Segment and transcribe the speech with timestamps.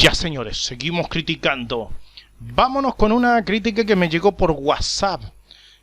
[0.00, 1.92] Ya señores, seguimos criticando.
[2.38, 5.20] Vámonos con una crítica que me llegó por WhatsApp.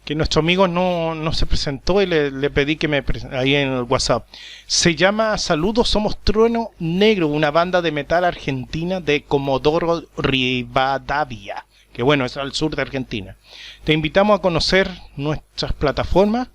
[0.04, 3.83] Que nuestro amigo no, no se presentó y le, pedí que me ahí en el
[3.83, 4.27] WhatsApp.
[4.66, 11.68] Se llama Saludos Somos Trueno Negro, una banda de metal argentina de Comodoro Rivadavia.
[11.93, 13.36] Que bueno, es al sur de Argentina.
[13.84, 16.47] Te invitamos a conocer nuestras plataformas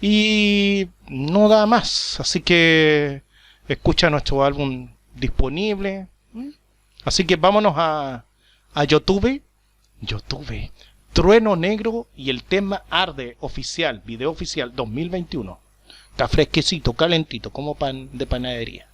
[0.00, 2.18] y no da más.
[2.18, 3.22] Así que
[3.68, 6.08] escucha nuestro álbum disponible.
[7.04, 8.24] Así que vámonos a,
[8.74, 9.42] a YouTube.
[10.00, 10.70] YouTube.
[11.12, 15.58] Trueno Negro y el tema Arde oficial, video oficial 2021.
[16.10, 18.86] Está fresquecito, calentito, como pan de panadería.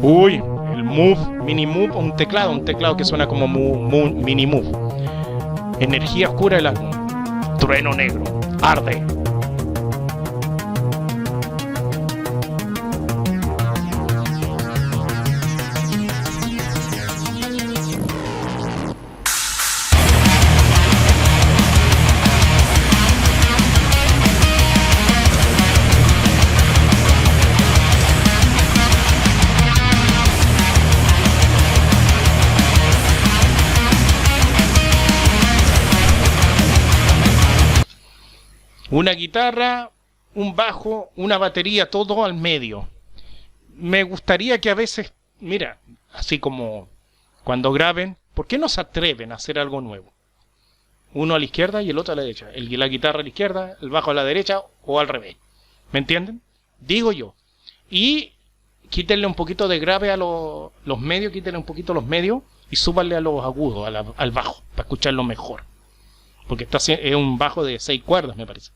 [0.00, 4.70] Uy, el Move, Mini Move, un teclado, un teclado que suena como Mini Move.
[5.80, 6.90] Energía oscura del álbum.
[7.58, 8.22] Trueno Negro,
[8.62, 9.17] Arde.
[38.98, 39.92] Una guitarra,
[40.34, 42.88] un bajo, una batería, todo al medio.
[43.76, 45.78] Me gustaría que a veces, mira,
[46.12, 46.88] así como
[47.44, 50.12] cuando graben, ¿por qué no se atreven a hacer algo nuevo?
[51.14, 52.50] Uno a la izquierda y el otro a la derecha.
[52.52, 55.36] El, la guitarra a la izquierda, el bajo a la derecha o al revés.
[55.92, 56.42] ¿Me entienden?
[56.80, 57.34] Digo yo.
[57.88, 58.32] Y
[58.90, 63.14] quítenle un poquito de grave a los medios, quítenle un poquito los medios y súbanle
[63.14, 65.62] a los agudos, al bajo, para escucharlo mejor.
[66.48, 68.72] Porque está, es un bajo de seis cuerdas, me parece.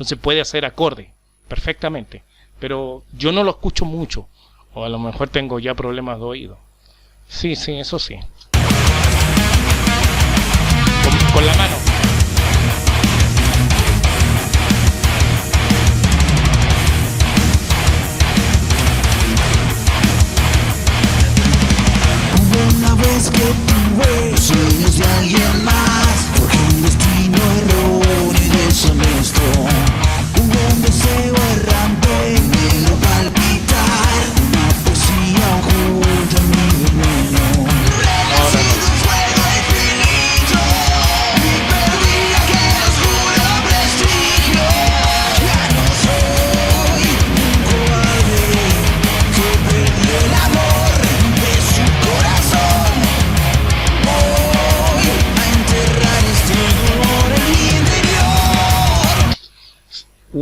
[0.00, 1.10] Entonces puede hacer acorde
[1.46, 2.22] perfectamente.
[2.58, 4.28] Pero yo no lo escucho mucho.
[4.72, 6.58] O a lo mejor tengo ya problemas de oído.
[7.28, 8.16] Sí, sí, eso sí.
[11.34, 11.90] con la mano.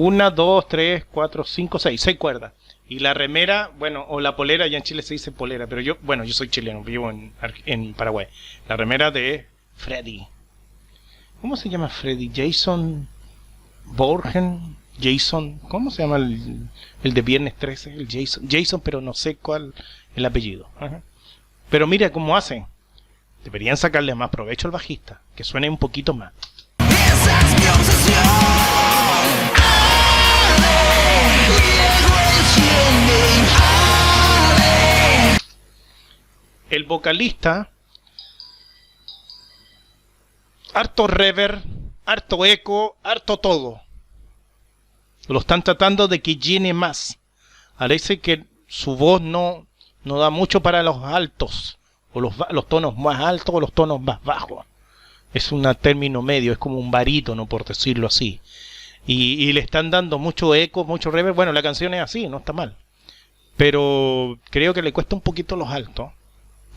[0.01, 2.53] Una, dos, tres, cuatro, cinco, seis, seis cuerdas.
[2.89, 5.97] Y la remera, bueno, o la polera, ya en Chile se dice polera, pero yo,
[6.03, 7.33] bueno, yo soy chileno, vivo en,
[7.67, 8.29] en Paraguay.
[8.69, 10.25] La remera de Freddy.
[11.41, 12.31] ¿Cómo se llama Freddy?
[12.33, 13.09] Jason
[13.87, 16.69] Borgen, Jason, ¿cómo se llama el,
[17.03, 17.95] el de Viernes 13?
[17.95, 19.75] El Jason, Jason, pero no sé cuál
[20.15, 20.69] el apellido.
[21.71, 22.67] Pero mira cómo hacen.
[23.43, 26.33] Deberían sacarle más provecho al bajista, que suene un poquito más.
[36.71, 37.71] El vocalista,
[40.75, 41.63] harto rever,
[42.05, 43.81] harto eco, harto todo.
[45.29, 47.19] Lo están tratando de que llene más.
[47.77, 49.67] Parece que su voz no,
[50.05, 51.79] no da mucho para los altos,
[52.13, 54.67] o los, los tonos más altos o los tonos más bajos.
[55.33, 58.41] Es un término medio, es como un barítono, por decirlo así.
[59.07, 61.35] Y, le están dando mucho eco, mucho reverb.
[61.35, 62.77] Bueno, la canción es así, no está mal.
[63.57, 66.13] Pero creo que le cuesta un poquito los altos.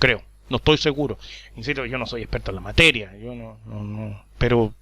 [0.01, 1.19] Creo, no estoy seguro.
[1.55, 3.15] Insisto, yo no soy experto en la materia.
[3.21, 4.73] Yo no, no, pero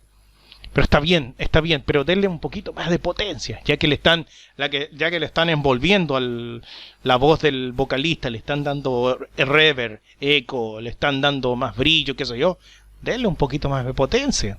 [0.72, 3.96] pero está bien, está bien, pero denle un poquito más de potencia, ya que le
[3.96, 6.64] están, la que, ya que le están envolviendo al,
[7.04, 12.24] la voz del vocalista, le están dando reverb, eco, le están dando más brillo, qué
[12.24, 12.58] sé yo,
[13.02, 14.58] denle un poquito más de potencia.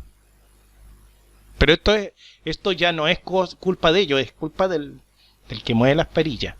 [1.57, 2.13] Pero esto, es,
[2.45, 5.01] esto ya no es culpa de ellos, es culpa del,
[5.49, 6.55] del que mueve las perillas.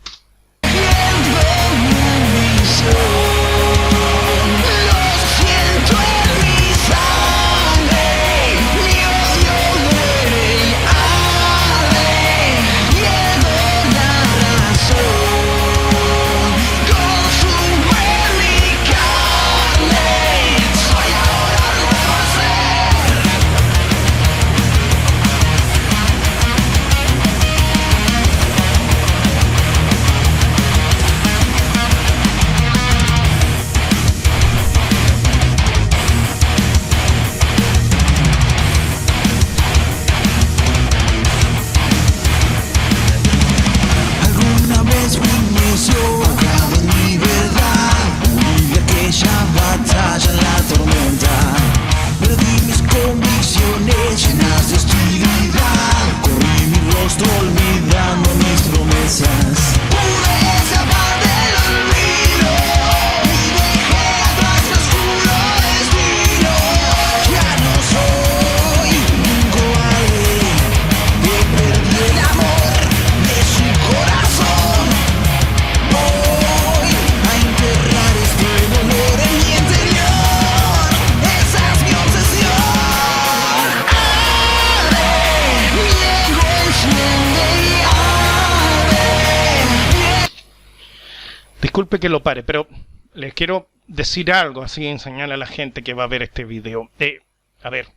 [91.71, 92.67] Disculpe que lo pare, pero
[93.13, 96.91] les quiero decir algo así, enseñarle a la gente que va a ver este video.
[96.99, 97.21] Eh,
[97.63, 97.87] a ver,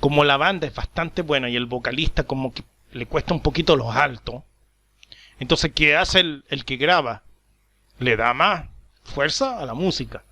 [0.00, 3.76] como la banda es bastante buena y el vocalista como que le cuesta un poquito
[3.76, 4.42] los altos,
[5.38, 7.24] entonces ¿qué hace el, el que graba?
[7.98, 8.64] Le da más
[9.04, 10.22] fuerza a la música.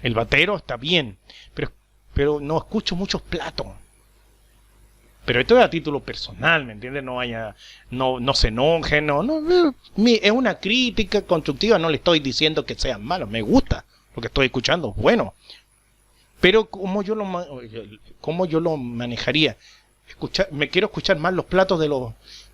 [0.00, 1.18] El batero está bien,
[1.52, 1.70] pero,
[2.14, 3.66] pero no escucho muchos platos.
[5.24, 7.04] Pero esto es a título personal, ¿me entiendes?
[7.04, 7.54] No haya,
[7.90, 9.74] no, no se enojen, no, no,
[10.06, 13.84] es una crítica constructiva, no le estoy diciendo que sean malos, me gusta
[14.14, 15.34] lo que estoy escuchando, bueno.
[16.40, 17.26] Pero como yo lo,
[18.20, 19.56] cómo yo lo manejaría,
[20.08, 22.12] escuchar, me quiero escuchar más los platos de los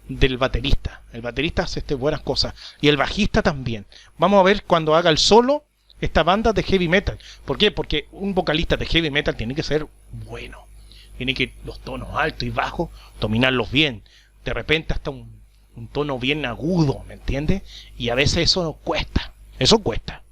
[0.08, 1.02] del baterista.
[1.12, 3.86] El baterista hace este buenas cosas y el bajista también.
[4.18, 5.64] Vamos a ver cuando haga el solo
[6.00, 7.18] esta banda de heavy metal.
[7.44, 7.70] ¿Por qué?
[7.70, 9.86] Porque un vocalista de heavy metal tiene que ser
[10.26, 10.66] bueno.
[11.16, 12.90] Tiene que los tonos altos y bajos
[13.20, 14.02] dominarlos bien.
[14.44, 15.34] De repente hasta un,
[15.92, 17.62] tono bien agudo, ¿me entiendes?
[17.98, 19.32] Y a veces eso cuesta.
[19.58, 20.22] Eso cuesta.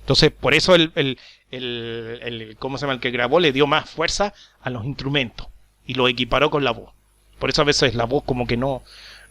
[0.00, 1.18] Entonces, por eso el, el,
[1.50, 2.94] el, el, ¿cómo se llama?
[2.94, 5.46] El que grabó le dio más fuerza a los instrumentos
[5.86, 6.92] y lo equiparó con la voz.
[7.38, 8.82] Por eso a veces la voz como que no,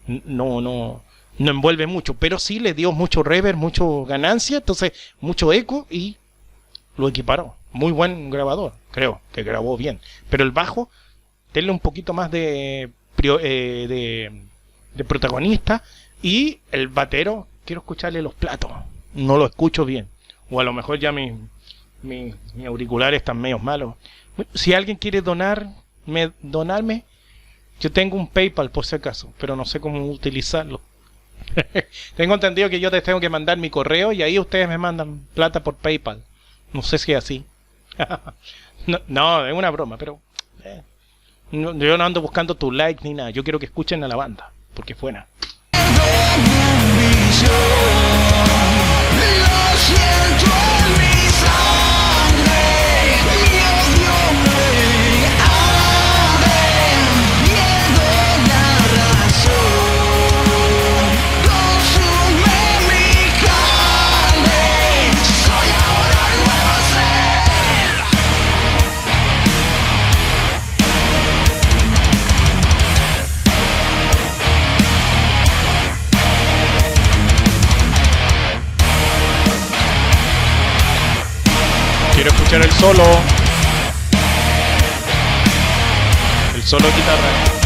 [0.08, 1.04] no, no,
[1.38, 4.92] no envuelve mucho, pero sí le dio mucho reverb, mucho ganancia, entonces
[5.22, 6.18] mucho eco y
[7.00, 7.56] lo equiparó.
[7.72, 10.00] Muy buen grabador, creo, que grabó bien.
[10.30, 10.90] Pero el bajo,
[11.54, 12.92] denle un poquito más de,
[13.24, 14.42] eh, de,
[14.94, 15.84] de protagonista
[16.22, 18.72] y el batero, quiero escucharle los platos,
[19.14, 20.08] no lo escucho bien.
[20.50, 21.34] O a lo mejor ya mis
[22.02, 23.96] mi, mi auriculares están medio malos.
[24.54, 25.68] Si alguien quiere donar,
[26.06, 27.04] me, donarme,
[27.80, 30.82] yo tengo un PayPal por si acaso, pero no sé cómo utilizarlo.
[32.16, 35.26] tengo entendido que yo te tengo que mandar mi correo y ahí ustedes me mandan
[35.34, 36.24] plata por PayPal.
[36.74, 37.46] No sé si es así.
[39.08, 40.20] no, es una broma, pero
[40.64, 40.82] eh,
[41.52, 43.30] yo no ando buscando tu like ni nada.
[43.32, 45.28] Yo quiero que escuchen a la banda, porque es buena.
[82.22, 83.04] Quiero escuchar el solo.
[86.54, 87.59] El solo guitarra.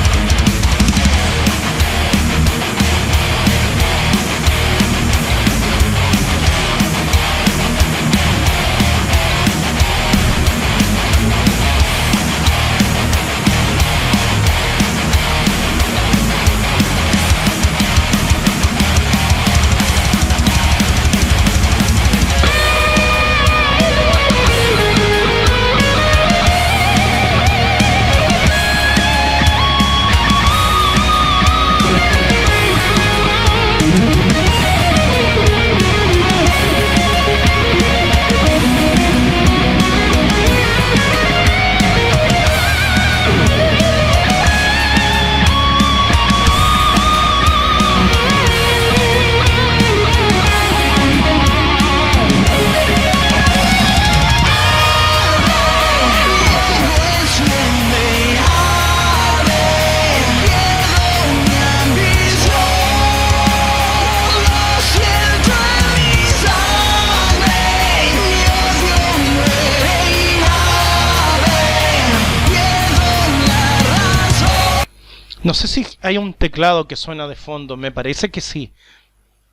[75.43, 78.71] No sé si hay un teclado que suena de fondo, me parece que sí.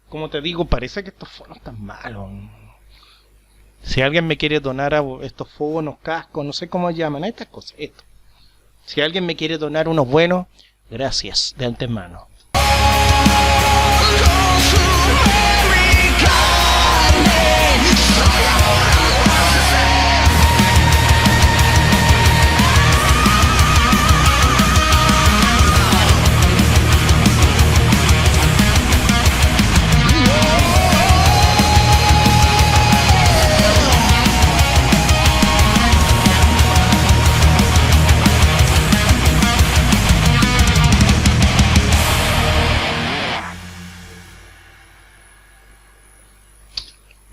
[0.09, 2.30] Como te digo, parece que estos fonos están malos.
[3.82, 7.75] Si alguien me quiere donar a estos fonos, cascos, no sé cómo llaman, estas cosas,
[7.76, 8.04] esto.
[8.87, 10.47] Si alguien me quiere donar unos buenos,
[10.90, 12.29] gracias de antemano.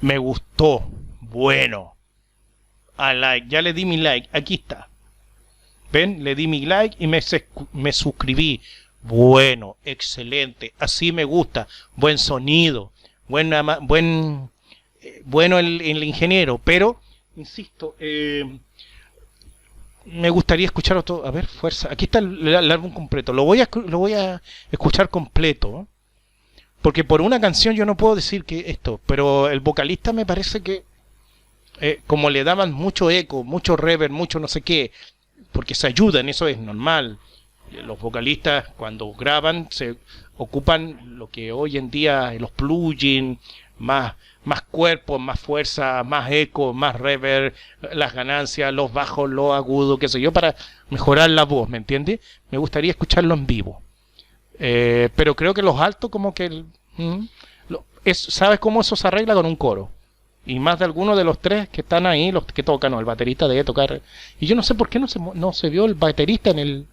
[0.08, 0.90] Me gustó.
[1.20, 1.96] Bueno.
[2.96, 3.48] A like.
[3.50, 4.30] Ya le di mi like.
[4.32, 4.88] Aquí está.
[5.92, 6.24] ¿Ven?
[6.24, 7.20] Le di mi like y me,
[7.74, 8.62] me suscribí.
[9.02, 10.74] Bueno, excelente.
[10.80, 11.68] Así me gusta.
[11.96, 12.92] Buen sonido.
[13.28, 14.50] buen,
[15.02, 17.00] eh, bueno el, el ingeniero, pero,
[17.36, 18.60] insisto, eh,
[20.06, 23.62] me gustaría escuchar otro, a ver, fuerza, aquí está el, el álbum completo, lo voy
[23.62, 25.88] a, lo voy a escuchar completo,
[26.82, 30.62] porque por una canción yo no puedo decir que esto, pero el vocalista me parece
[30.62, 30.84] que,
[31.82, 34.92] eh, como le daban mucho eco, mucho reverb, mucho no sé qué,
[35.52, 37.18] porque se ayudan, eso es normal.
[37.72, 39.98] Los vocalistas cuando graban se
[40.38, 43.40] ocupan lo que hoy en día los plugins,
[43.80, 44.16] más,
[44.46, 47.54] más cuerpo, más fuerza, más eco, más reverb,
[47.94, 50.56] las ganancias, los bajos, los agudos, qué sé yo, para
[50.90, 52.20] mejorar la voz, ¿me entiendes?
[52.50, 53.82] Me gustaría escucharlo en vivo.
[54.60, 56.46] Eh, pero creo que los altos como que...
[56.46, 56.66] el-
[56.98, 57.26] mm,
[57.70, 59.90] lo- es, ¿Sabes cómo eso se arregla con un coro?
[60.46, 63.06] Y más de alguno de los tres que están ahí, los que tocan, o el
[63.06, 64.02] baterista debe tocar.
[64.40, 66.88] Y yo no sé por qué no se, no se vio el baterista en el...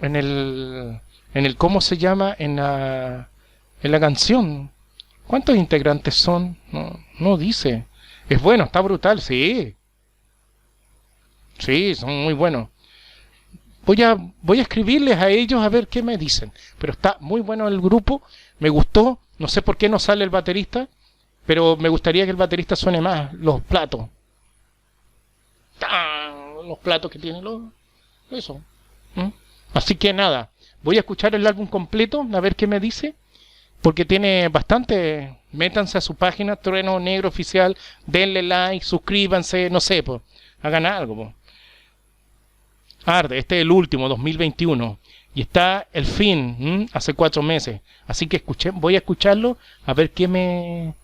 [0.00, 1.00] En el...
[1.34, 1.56] En el...
[1.56, 2.34] ¿Cómo se llama?
[2.38, 3.28] En la...
[3.82, 4.70] En la canción.
[5.26, 6.56] ¿Cuántos integrantes son?
[6.72, 7.86] No, no dice.
[8.28, 9.74] Es bueno, está brutal, sí.
[11.58, 12.68] Sí, son muy buenos.
[13.84, 16.52] Voy a, voy a escribirles a ellos a ver qué me dicen.
[16.78, 18.22] Pero está muy bueno el grupo,
[18.58, 19.18] me gustó.
[19.38, 20.88] No sé por qué no sale el baterista,
[21.46, 24.08] pero me gustaría que el baterista suene más los platos.
[26.64, 27.62] Los platos que tiene los.
[28.30, 28.60] Eso.
[29.74, 30.50] Así que nada,
[30.82, 33.14] voy a escuchar el álbum completo, a ver qué me dice.
[33.80, 35.38] Porque tiene bastante.
[35.50, 40.22] Métanse a su página, Trueno Negro Oficial, denle like, suscríbanse, no sé, pues,
[40.62, 41.16] hagan algo.
[41.16, 41.41] pues.
[43.06, 44.98] Arde, este es el último, 2021.
[45.34, 47.80] Y está el fin, hace cuatro meses.
[48.06, 49.56] Así que escuché, voy a escucharlo
[49.86, 50.94] a ver qué me.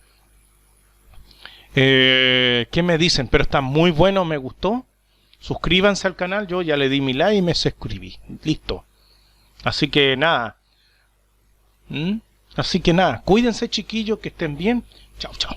[1.75, 3.27] eh, qué me dicen.
[3.27, 4.85] Pero está muy bueno, me gustó.
[5.39, 8.17] Suscríbanse al canal, yo ya le di mi like y me suscribí.
[8.43, 8.85] Listo.
[9.63, 10.57] Así que nada.
[12.55, 14.83] Así que nada, cuídense chiquillos, que estén bien.
[15.17, 15.55] Chao, chao.